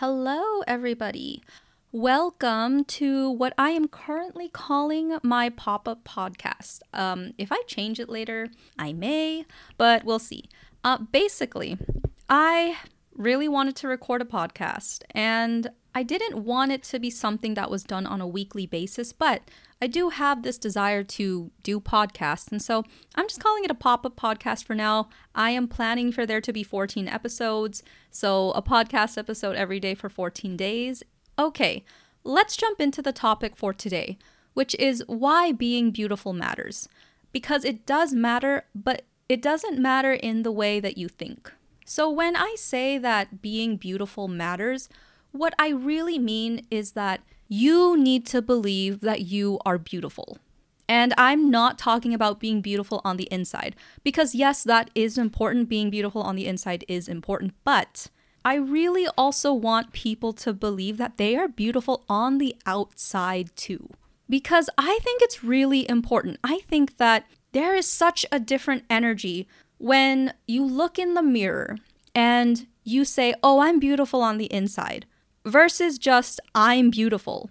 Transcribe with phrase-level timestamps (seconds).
[0.00, 1.42] Hello, everybody.
[1.90, 6.82] Welcome to what I am currently calling my pop up podcast.
[6.94, 8.46] Um, if I change it later,
[8.78, 9.44] I may,
[9.76, 10.44] but we'll see.
[10.84, 11.78] Uh, basically,
[12.28, 12.76] I
[13.16, 15.66] really wanted to record a podcast, and
[15.96, 19.42] I didn't want it to be something that was done on a weekly basis, but
[19.80, 22.82] I do have this desire to do podcasts, and so
[23.14, 25.08] I'm just calling it a pop up podcast for now.
[25.36, 29.94] I am planning for there to be 14 episodes, so a podcast episode every day
[29.94, 31.04] for 14 days.
[31.38, 31.84] Okay,
[32.24, 34.18] let's jump into the topic for today,
[34.54, 36.88] which is why being beautiful matters.
[37.30, 41.52] Because it does matter, but it doesn't matter in the way that you think.
[41.84, 44.88] So, when I say that being beautiful matters,
[45.30, 50.38] what I really mean is that you need to believe that you are beautiful.
[50.88, 55.68] And I'm not talking about being beautiful on the inside, because yes, that is important.
[55.68, 58.08] Being beautiful on the inside is important, but
[58.44, 63.90] I really also want people to believe that they are beautiful on the outside too.
[64.30, 66.38] Because I think it's really important.
[66.44, 71.76] I think that there is such a different energy when you look in the mirror
[72.14, 75.06] and you say, Oh, I'm beautiful on the inside,
[75.48, 77.50] versus just, I'm beautiful.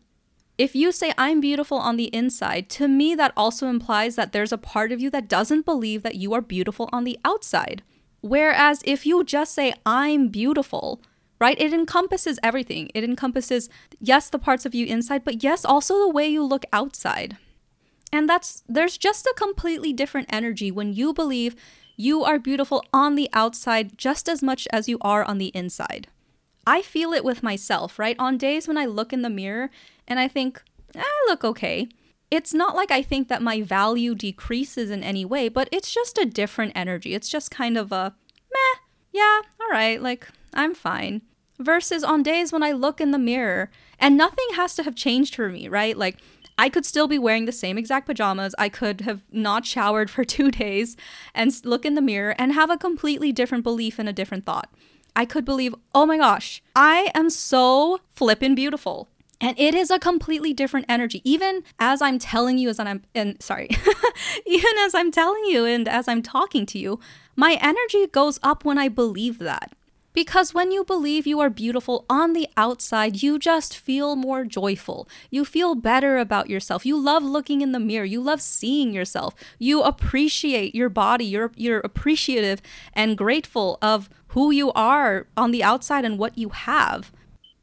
[0.58, 4.52] If you say I'm beautiful on the inside, to me, that also implies that there's
[4.52, 7.84] a part of you that doesn't believe that you are beautiful on the outside.
[8.22, 11.02] Whereas if you just say I'm beautiful,
[11.40, 12.90] right, it encompasses everything.
[12.95, 16.66] It encompasses, yes, the parts of you inside, but yes, also the way you look
[16.73, 17.38] outside.
[18.12, 21.56] And that's, there's just a completely different energy when you believe
[21.98, 26.08] you are beautiful on the outside just as much as you are on the inside.
[26.68, 28.18] I feel it with myself, right?
[28.20, 29.70] On days when I look in the mirror
[30.06, 30.62] and I think,
[30.98, 31.88] ah, I look okay.
[32.30, 36.18] It's not like I think that my value decreases in any way, but it's just
[36.18, 37.14] a different energy.
[37.14, 38.14] It's just kind of a
[38.52, 38.82] meh,
[39.14, 41.22] yeah, all right, like I'm fine.
[41.58, 45.36] Versus on days when I look in the mirror and nothing has to have changed
[45.36, 45.98] for me, right?
[45.98, 46.18] Like
[46.58, 48.54] I could still be wearing the same exact pajamas.
[48.58, 50.97] I could have not showered for two days
[51.34, 54.70] and look in the mirror and have a completely different belief and a different thought.
[55.17, 59.09] I could believe, oh my gosh, I am so flippin' beautiful.
[59.41, 61.22] And it is a completely different energy.
[61.23, 63.67] Even as I'm telling you, as I'm, and sorry,
[64.45, 67.00] even as I'm telling you and as I'm talking to you,
[67.35, 69.73] my energy goes up when I believe that.
[70.17, 75.07] Because when you believe you are beautiful on the outside, you just feel more joyful.
[75.29, 76.88] You feel better about yourself.
[76.88, 78.03] You love looking in the mirror.
[78.03, 79.35] You love seeing yourself.
[79.59, 81.23] You appreciate your body.
[81.23, 82.63] You're, you're appreciative
[82.94, 87.11] and grateful of who you are on the outside and what you have.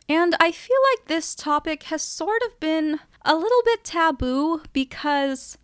[0.09, 5.59] And I feel like this topic has sort of been a little bit taboo because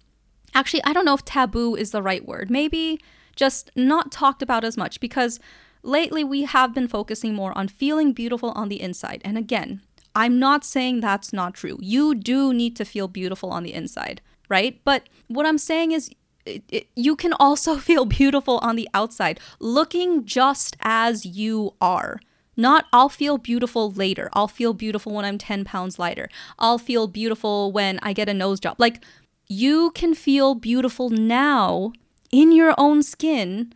[0.57, 2.51] actually, I don't know if taboo is the right word.
[2.51, 2.99] Maybe
[3.37, 5.39] just not talked about as much because
[5.83, 9.21] lately we have been focusing more on feeling beautiful on the inside.
[9.25, 9.83] And again,
[10.15, 11.79] I'm not saying that's not true.
[11.81, 14.81] You do need to feel beautiful on the inside, right?
[14.85, 16.11] But what I'm saying is
[16.47, 22.21] it, it, you can also feel beautiful on the outside, looking just as you are.
[22.57, 24.29] Not, I'll feel beautiful later.
[24.33, 26.29] I'll feel beautiful when I'm 10 pounds lighter.
[26.59, 28.77] I'll feel beautiful when I get a nose job.
[28.79, 29.03] Like,
[29.47, 31.93] you can feel beautiful now
[32.31, 33.73] in your own skin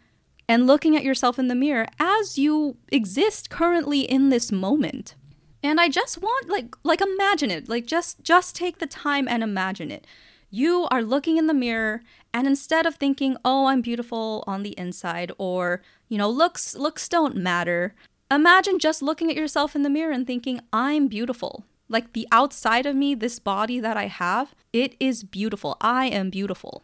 [0.49, 5.15] and looking at yourself in the mirror as you exist currently in this moment.
[5.63, 7.69] And I just want like like imagine it.
[7.69, 10.07] Like just just take the time and imagine it.
[10.51, 14.79] You are looking in the mirror and instead of thinking, "Oh, I'm beautiful on the
[14.79, 17.95] inside," or, you know, looks looks don't matter,
[18.31, 22.87] imagine just looking at yourself in the mirror and thinking, "I'm beautiful." Like the outside
[22.87, 25.77] of me, this body that I have, it is beautiful.
[25.81, 26.83] I am beautiful.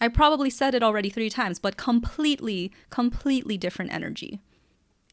[0.00, 4.40] I probably said it already 3 times, but completely completely different energy.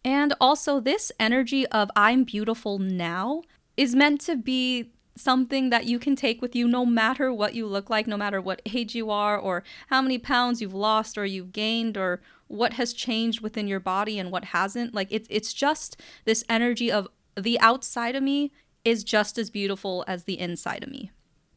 [0.03, 3.43] And also this energy of I'm beautiful now
[3.77, 7.67] is meant to be something that you can take with you no matter what you
[7.67, 11.25] look like, no matter what age you are, or how many pounds you've lost or
[11.25, 14.93] you've gained, or what has changed within your body and what hasn't.
[14.93, 18.51] Like it's it's just this energy of the outside of me
[18.83, 21.11] is just as beautiful as the inside of me.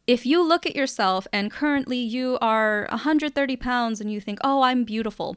[0.07, 4.63] If you look at yourself and currently you are 130 pounds and you think, oh,
[4.63, 5.37] I'm beautiful,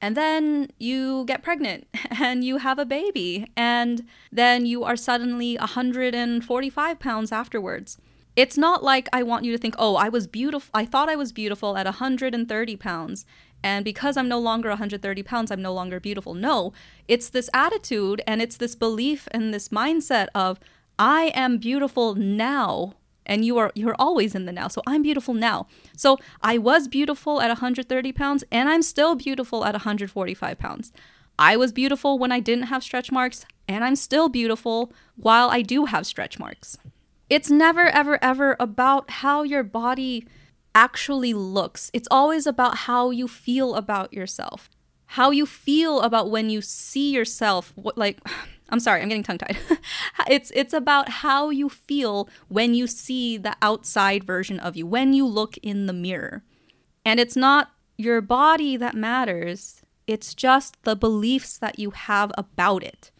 [0.00, 5.56] and then you get pregnant and you have a baby, and then you are suddenly
[5.56, 7.98] 145 pounds afterwards.
[8.34, 10.70] It's not like I want you to think, oh, I was beautiful.
[10.74, 13.24] I thought I was beautiful at 130 pounds.
[13.64, 16.34] And because I'm no longer 130 pounds, I'm no longer beautiful.
[16.34, 16.72] No,
[17.08, 20.60] it's this attitude and it's this belief and this mindset of,
[21.00, 22.94] I am beautiful now
[23.28, 25.66] and you are you're always in the now so i'm beautiful now
[25.96, 30.92] so i was beautiful at 130 pounds and i'm still beautiful at 145 pounds
[31.38, 35.62] I was beautiful when I didn't have stretch marks, and I'm still beautiful while I
[35.62, 36.76] do have stretch marks.
[37.30, 40.26] It's never, ever, ever about how your body
[40.74, 41.90] actually looks.
[41.94, 44.68] It's always about how you feel about yourself.
[45.12, 47.72] How you feel about when you see yourself.
[47.76, 48.18] What, like,
[48.68, 49.56] I'm sorry, I'm getting tongue tied.
[50.28, 55.12] it's it's about how you feel when you see the outside version of you, when
[55.12, 56.42] you look in the mirror.
[57.04, 59.82] And it's not your body that matters.
[60.06, 63.10] It's just the beliefs that you have about it.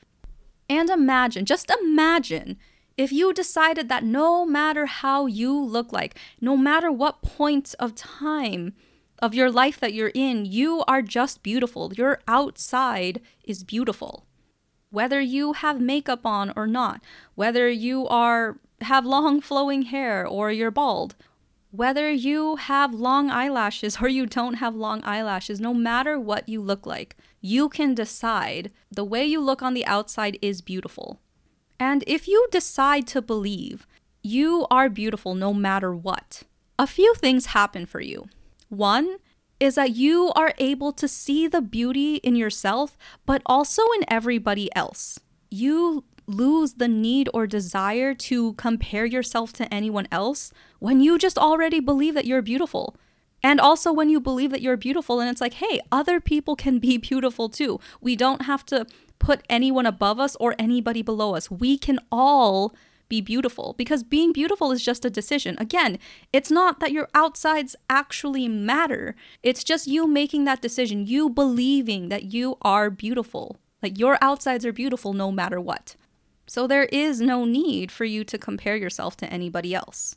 [0.68, 2.58] And imagine, just imagine
[2.96, 7.94] if you decided that no matter how you look like, no matter what point of
[7.94, 8.74] time
[9.20, 11.92] of your life that you're in, you are just beautiful.
[11.94, 14.27] Your outside is beautiful.
[14.90, 17.02] Whether you have makeup on or not,
[17.34, 21.14] whether you are have long flowing hair or you're bald,
[21.70, 26.62] whether you have long eyelashes or you don't have long eyelashes, no matter what you
[26.62, 31.20] look like, you can decide the way you look on the outside is beautiful.
[31.78, 33.86] And if you decide to believe
[34.22, 36.44] you are beautiful no matter what,
[36.78, 38.28] a few things happen for you.
[38.68, 39.18] One
[39.60, 42.96] is that you are able to see the beauty in yourself,
[43.26, 45.18] but also in everybody else.
[45.50, 51.38] You lose the need or desire to compare yourself to anyone else when you just
[51.38, 52.94] already believe that you're beautiful.
[53.42, 56.78] And also when you believe that you're beautiful, and it's like, hey, other people can
[56.78, 57.80] be beautiful too.
[58.00, 58.86] We don't have to
[59.18, 61.50] put anyone above us or anybody below us.
[61.50, 62.74] We can all
[63.08, 65.56] be beautiful because being beautiful is just a decision.
[65.58, 65.98] Again,
[66.32, 72.08] it's not that your outsides actually matter, it's just you making that decision, you believing
[72.08, 73.56] that you are beautiful.
[73.82, 75.96] Like your outsides are beautiful no matter what.
[76.46, 80.16] So there is no need for you to compare yourself to anybody else.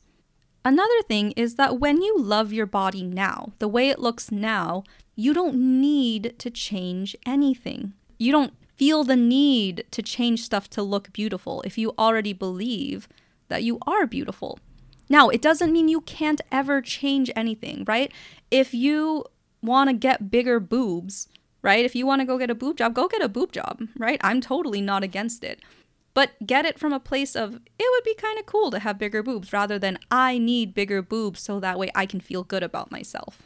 [0.63, 4.83] Another thing is that when you love your body now, the way it looks now,
[5.15, 7.93] you don't need to change anything.
[8.17, 13.07] You don't feel the need to change stuff to look beautiful if you already believe
[13.47, 14.57] that you are beautiful.
[15.07, 18.11] Now, it doesn't mean you can't ever change anything, right?
[18.49, 19.25] If you
[19.61, 21.27] want to get bigger boobs,
[21.61, 21.85] right?
[21.85, 24.19] If you want to go get a boob job, go get a boob job, right?
[24.23, 25.59] I'm totally not against it.
[26.15, 28.97] But get it from a place of it would be kind of cool to have
[28.97, 32.63] bigger boobs rather than I need bigger boobs so that way I can feel good
[32.63, 33.43] about myself.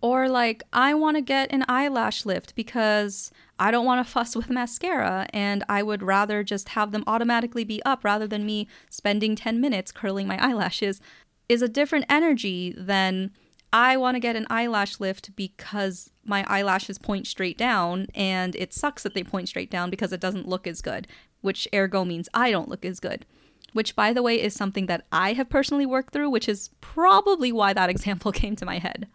[0.00, 4.34] Or like, I want to get an eyelash lift because I don't want to fuss
[4.34, 8.66] with mascara and I would rather just have them automatically be up rather than me
[8.88, 10.98] spending 10 minutes curling my eyelashes
[11.46, 13.32] is a different energy than
[13.72, 18.72] I want to get an eyelash lift because my eyelashes point straight down and it
[18.72, 21.06] sucks that they point straight down because it doesn't look as good,
[21.42, 23.26] which ergo means I don't look as good.
[23.72, 27.52] Which, by the way, is something that I have personally worked through, which is probably
[27.52, 29.06] why that example came to my head.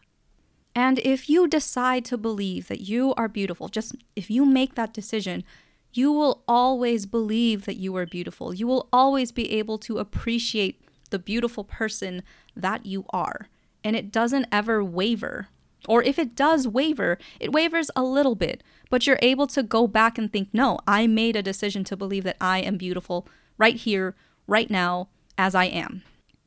[0.76, 4.94] And if you decide to believe that you are beautiful, just if you make that
[4.94, 5.46] decision,
[5.94, 8.54] you will always believe that you are beautiful.
[8.54, 12.24] You will always be able to appreciate the beautiful person
[12.56, 13.48] that you are.
[13.84, 15.48] And it doesn't ever waver.
[15.88, 19.88] Or if it does waver, it wavers a little bit, but you're able to go
[19.88, 23.28] back and think, no, I made a decision to believe that I am beautiful
[23.58, 24.16] right here,
[24.48, 26.02] right now, as I am.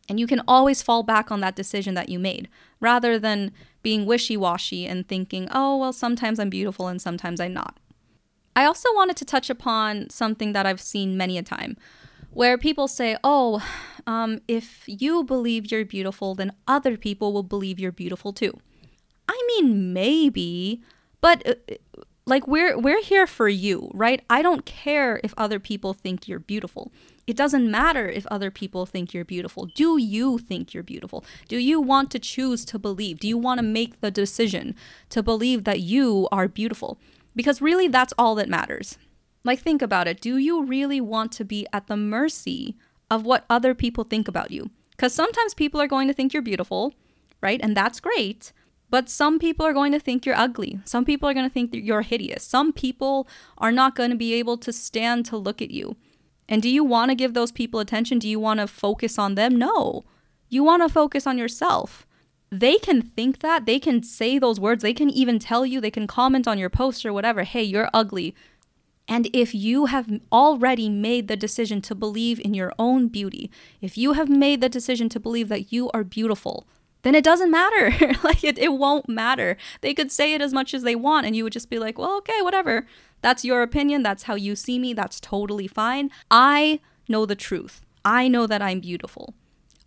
[0.08, 2.48] And you can always fall back on that decision that you made
[2.80, 3.52] rather than
[3.82, 7.78] being wishy washy and thinking, oh, well, sometimes I'm beautiful and sometimes I'm not.
[8.56, 11.76] I also wanted to touch upon something that I've seen many a time
[12.30, 13.62] where people say, oh,
[14.06, 18.58] um, if you believe you're beautiful, then other people will believe you're beautiful too.
[19.28, 20.82] I mean, maybe,
[21.20, 21.74] but uh,
[22.26, 24.22] like we're we're here for you, right?
[24.28, 26.92] I don't care if other people think you're beautiful.
[27.28, 29.66] It doesn't matter if other people think you're beautiful.
[29.66, 31.26] Do you think you're beautiful?
[31.46, 33.20] Do you want to choose to believe?
[33.20, 34.74] Do you want to make the decision
[35.10, 36.98] to believe that you are beautiful?
[37.36, 38.96] Because really, that's all that matters.
[39.44, 40.22] Like, think about it.
[40.22, 42.76] Do you really want to be at the mercy
[43.10, 44.70] of what other people think about you?
[44.92, 46.94] Because sometimes people are going to think you're beautiful,
[47.42, 47.60] right?
[47.62, 48.54] And that's great.
[48.88, 50.80] But some people are going to think you're ugly.
[50.86, 52.42] Some people are going to think you're hideous.
[52.42, 55.96] Some people are not going to be able to stand to look at you.
[56.48, 58.18] And do you want to give those people attention?
[58.18, 59.56] Do you want to focus on them?
[59.56, 60.04] No.
[60.48, 62.06] You want to focus on yourself.
[62.50, 65.90] They can think that, they can say those words, they can even tell you, they
[65.90, 68.34] can comment on your post or whatever, hey, you're ugly.
[69.06, 73.50] And if you have already made the decision to believe in your own beauty,
[73.82, 76.66] if you have made the decision to believe that you are beautiful,
[77.02, 77.92] then it doesn't matter.
[78.24, 79.56] like it, it won't matter.
[79.80, 81.98] They could say it as much as they want, and you would just be like,
[81.98, 82.86] well, okay, whatever.
[83.20, 84.02] That's your opinion.
[84.02, 84.92] That's how you see me.
[84.92, 86.10] That's totally fine.
[86.30, 87.80] I know the truth.
[88.04, 89.34] I know that I'm beautiful.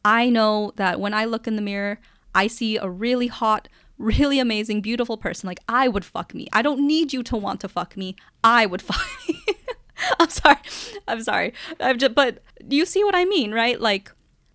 [0.03, 1.99] I know that when I look in the mirror,
[2.33, 5.47] I see a really hot, really amazing, beautiful person.
[5.47, 6.47] Like, I would fuck me.
[6.51, 8.15] I don't need you to want to fuck me.
[8.43, 9.07] I would fuck
[10.19, 10.57] I'm sorry.
[11.07, 11.53] I'm sorry.
[11.79, 13.79] I'm just, but you see what I mean, right?
[13.79, 14.11] Like,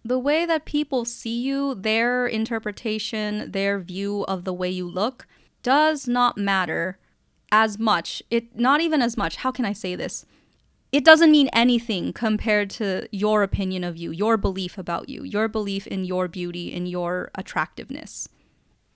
[0.07, 5.27] the way that people see you, their interpretation, their view of the way you look
[5.63, 6.99] does not matter
[7.51, 8.23] as much.
[8.31, 9.37] It not even as much.
[9.37, 10.25] How can I say this?
[10.93, 15.49] It doesn't mean anything compared to your opinion of you, your belief about you, your
[15.49, 18.29] belief in your beauty, in your attractiveness.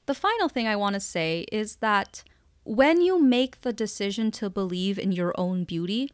[0.07, 2.23] The final thing I want to say is that
[2.63, 6.13] when you make the decision to believe in your own beauty,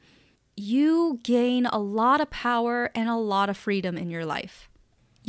[0.57, 4.71] you gain a lot of power and a lot of freedom in your life.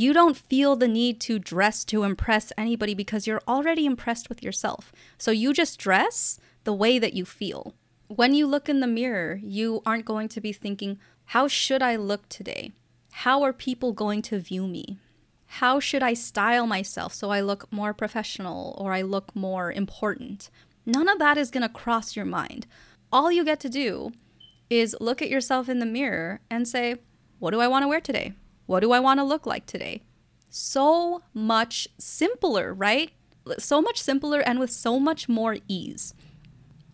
[0.00, 4.44] You don't feel the need to dress to impress anybody because you're already impressed with
[4.44, 4.92] yourself.
[5.18, 7.74] So you just dress the way that you feel.
[8.06, 11.96] When you look in the mirror, you aren't going to be thinking, How should I
[11.96, 12.70] look today?
[13.10, 14.98] How are people going to view me?
[15.46, 20.48] How should I style myself so I look more professional or I look more important?
[20.86, 22.68] None of that is going to cross your mind.
[23.12, 24.12] All you get to do
[24.70, 26.98] is look at yourself in the mirror and say,
[27.40, 28.34] What do I want to wear today?
[28.68, 30.02] What do I want to look like today?
[30.50, 33.12] So much simpler, right?
[33.58, 36.12] So much simpler and with so much more ease.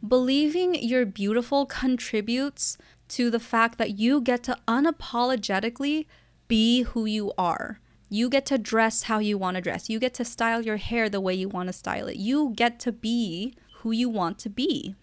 [0.06, 2.78] Believing you're beautiful contributes
[3.08, 6.06] to the fact that you get to unapologetically
[6.46, 7.80] be who you are.
[8.08, 9.90] You get to dress how you want to dress.
[9.90, 12.18] You get to style your hair the way you want to style it.
[12.18, 14.94] You get to be who you want to be.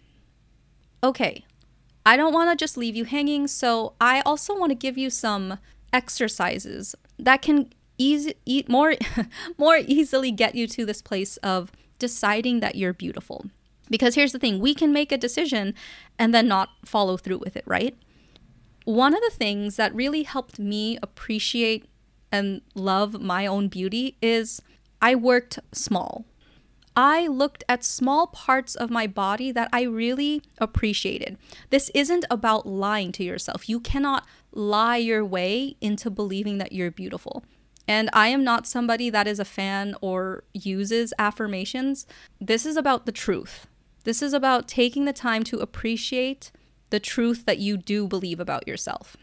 [1.04, 1.44] Okay,
[2.06, 5.10] I don't want to just leave you hanging, so I also want to give you
[5.10, 5.58] some
[5.94, 8.96] exercises that can easy eat more
[9.58, 13.46] more easily get you to this place of deciding that you're beautiful.
[13.90, 15.76] Because here's the thing, we can make a decision
[16.18, 17.96] and then not follow through with it, right?
[18.86, 21.86] One of the things that really helped me appreciate
[22.32, 24.62] and love my own beauty is
[25.02, 26.26] I worked small.
[26.96, 31.38] I looked at small parts of my body that I really appreciated.
[31.70, 33.70] This isn't about lying to yourself.
[33.70, 37.44] You cannot lie your way into believing that you're beautiful.
[37.88, 42.06] And I am not somebody that is a fan or uses affirmations.
[42.40, 43.68] This is about the truth.
[44.04, 46.52] This is about taking the time to appreciate
[46.90, 49.16] the truth that you do believe about yourself.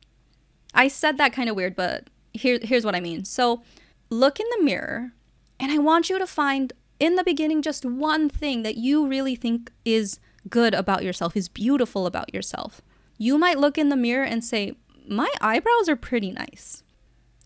[0.75, 3.25] I said that kind of weird, but here, here's what I mean.
[3.25, 3.63] So
[4.11, 5.13] look in the mirror,
[5.61, 9.37] and I want you to find in the beginning just one thing that you really
[9.37, 12.81] think is good about yourself, is beautiful about yourself.
[13.19, 14.75] You might look in the mirror and say,
[15.07, 16.83] My eyebrows are pretty nice.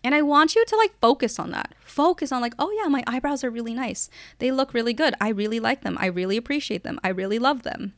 [0.03, 1.73] And I want you to like focus on that.
[1.85, 4.09] Focus on like, oh yeah, my eyebrows are really nice.
[4.39, 5.15] They look really good.
[5.21, 5.97] I really like them.
[5.99, 6.99] I really appreciate them.
[7.03, 7.93] I really love them.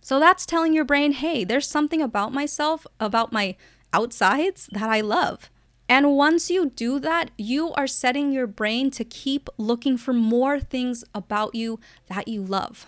[0.00, 3.56] So that's telling your brain, hey, there's something about myself, about my
[3.92, 5.50] outsides that I love.
[5.88, 10.58] And once you do that, you are setting your brain to keep looking for more
[10.58, 12.86] things about you that you love.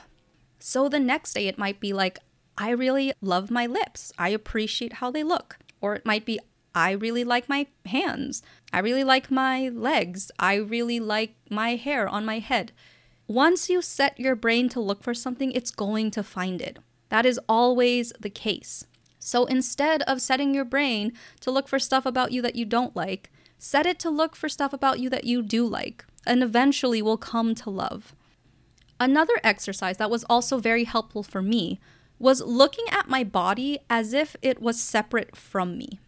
[0.58, 2.18] So the next day, it might be like,
[2.56, 4.12] I really love my lips.
[4.18, 5.58] I appreciate how they look.
[5.80, 6.40] Or it might be,
[6.74, 8.42] I really like my hands.
[8.72, 10.30] I really like my legs.
[10.38, 12.72] I really like my hair on my head.
[13.28, 16.78] Once you set your brain to look for something, it's going to find it.
[17.10, 18.86] That is always the case.
[19.26, 22.94] So instead of setting your brain to look for stuff about you that you don't
[22.94, 27.02] like, set it to look for stuff about you that you do like, and eventually
[27.02, 28.14] will come to love.
[29.00, 31.80] Another exercise that was also very helpful for me
[32.20, 35.98] was looking at my body as if it was separate from me.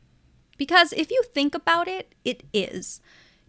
[0.57, 3.01] Because if you think about it, it is.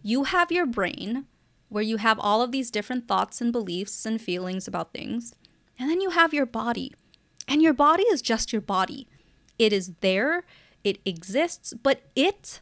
[0.02, 1.26] You have your brain,
[1.68, 5.32] where you have all of these different thoughts and beliefs and feelings about things,
[5.78, 6.92] and then you have your body.
[7.46, 9.06] And your body is just your body.
[9.60, 10.44] It is there,
[10.82, 12.60] it exists, but it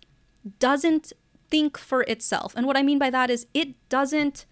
[0.58, 1.12] doesn't
[1.48, 2.54] think for itself.
[2.56, 4.46] And what I mean by that is it doesn't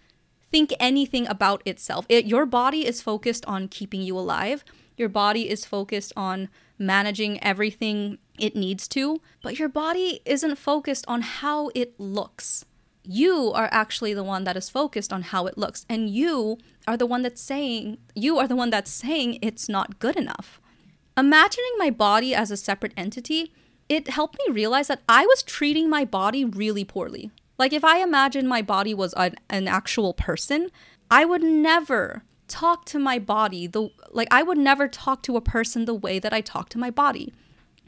[0.49, 2.05] think anything about itself.
[2.07, 4.63] It, your body is focused on keeping you alive.
[4.95, 6.47] Your body is focused on
[6.79, 12.63] managing everything it needs to, but your body isn't focused on how it looks.
[13.03, 16.97] You are actually the one that is focused on how it looks, and you are
[16.97, 20.61] the one that's saying you are the one that's saying it's not good enough.
[21.17, 23.51] Imagining my body as a separate entity,
[23.89, 27.31] it helped me realize that I was treating my body really poorly.
[27.57, 30.69] Like, if I imagined my body was an, an actual person,
[31.09, 35.41] I would never talk to my body the like I would never talk to a
[35.41, 37.33] person the way that I talk to my body.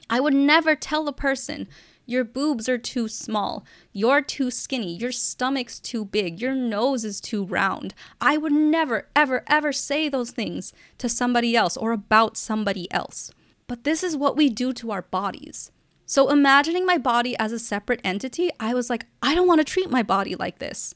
[0.10, 1.68] I would never tell a person
[2.10, 3.64] your boobs are too small.
[3.94, 4.96] You're too skinny.
[4.96, 6.42] Your stomach's too big.
[6.42, 7.94] Your nose is too round.
[8.20, 13.32] I would never, ever, ever say those things to somebody else or about somebody else.
[13.68, 15.72] But this is what we do to our bodies.
[16.08, 19.66] So, imagining my body as a separate entity, I was like, I don't want to
[19.66, 20.96] treat my body like this.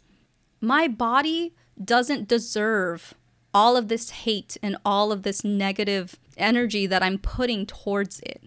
[0.60, 1.54] My body
[1.84, 3.14] doesn't deserve
[3.54, 8.42] all of this hate and all of this negative energy that I'm putting towards it.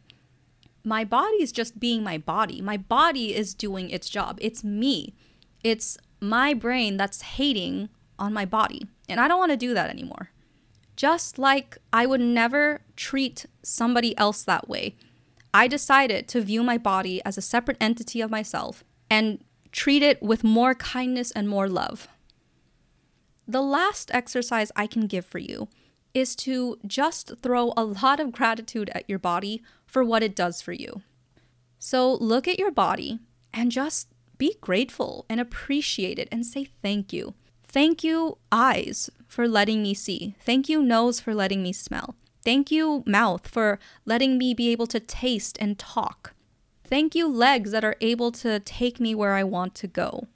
[0.87, 2.61] My body is just being my body.
[2.61, 4.39] My body is doing its job.
[4.41, 5.17] It's me.
[5.65, 7.89] It's my brain that's hating
[8.21, 8.87] on my body.
[9.09, 10.31] And I don't want to do that anymore.
[10.95, 14.95] Just like I would never treat somebody else that way,
[15.53, 20.23] I decided to view my body as a separate entity of myself and treat it
[20.23, 22.07] with more kindness and more love.
[23.49, 25.67] The last exercise I can give for you
[26.15, 30.61] is to just throw a lot of gratitude at your body for what it does
[30.61, 31.03] for you.
[31.79, 33.21] So look at your body
[33.53, 37.35] and just be grateful and appreciate it and say thank you.
[37.63, 40.35] Thank you, eyes, for letting me see.
[40.41, 42.15] Thank you, nose, for letting me smell.
[42.43, 46.33] Thank you, mouth, for letting me be able to taste and talk.
[46.85, 50.29] Thank you, legs, that are able to take me where I want to go.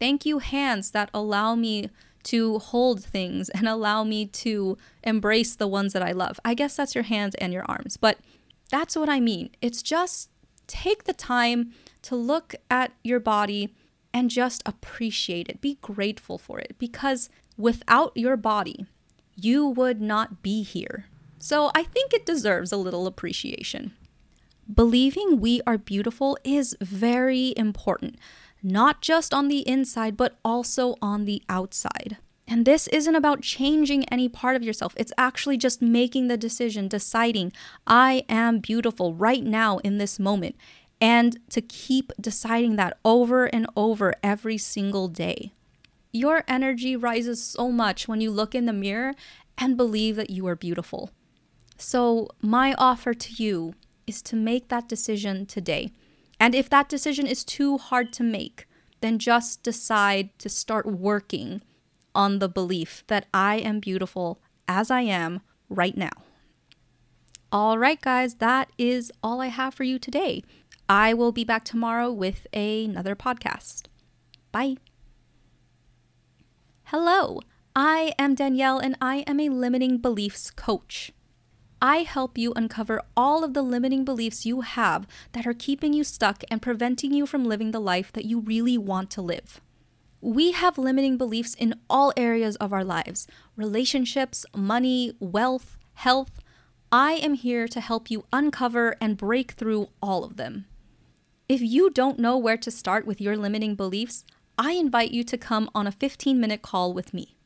[0.00, 1.90] Thank you, hands, that allow me
[2.24, 6.40] to hold things and allow me to embrace the ones that I love.
[6.44, 8.18] I guess that's your hands and your arms, but
[8.70, 9.50] that's what I mean.
[9.60, 10.30] It's just
[10.66, 11.72] take the time
[12.02, 13.74] to look at your body
[14.12, 15.60] and just appreciate it.
[15.60, 18.86] Be grateful for it because without your body,
[19.34, 21.06] you would not be here.
[21.38, 23.92] So I think it deserves a little appreciation.
[24.72, 28.16] Believing we are beautiful is very important
[28.62, 32.16] not just on the inside, but also on the outside.
[32.50, 34.94] And this isn't about changing any part of yourself.
[34.96, 37.52] It's actually just making the decision, deciding,
[37.86, 40.56] I am beautiful right now in this moment.
[40.98, 45.52] And to keep deciding that over and over every single day.
[46.10, 49.12] Your energy rises so much when you look in the mirror
[49.58, 51.10] and believe that you are beautiful.
[51.76, 53.74] So, my offer to you
[54.06, 55.92] is to make that decision today.
[56.40, 58.66] And if that decision is too hard to make,
[59.00, 61.60] then just decide to start working
[62.14, 66.10] on the belief that I am beautiful as I am right now.
[67.50, 70.42] All right, guys, that is all I have for you today.
[70.88, 73.84] I will be back tomorrow with another podcast.
[74.52, 74.76] Bye.
[76.84, 77.40] Hello,
[77.76, 81.12] I am Danielle and I am a limiting beliefs coach.
[81.80, 86.02] I help you uncover all of the limiting beliefs you have that are keeping you
[86.02, 89.60] stuck and preventing you from living the life that you really want to live.
[90.20, 93.26] We have limiting beliefs in all areas of our lives
[93.56, 96.40] relationships, money, wealth, health.
[96.90, 100.66] I am here to help you uncover and break through all of them.
[101.48, 104.24] If you don't know where to start with your limiting beliefs,
[104.56, 107.38] I invite you to come on a 15 minute call with me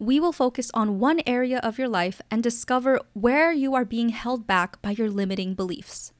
[0.00, 4.08] we will focus on one area of your life and discover where you are being
[4.08, 6.12] held back by your limiting beliefs.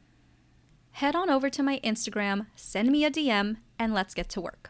[0.93, 4.70] Head on over to my Instagram, send me a DM, and let's get to work.